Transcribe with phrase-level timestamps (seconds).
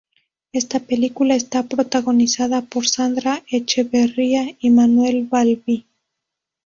[0.51, 5.85] Esta película está protagonizada por Sandra Echeverría y Manuel Balbi.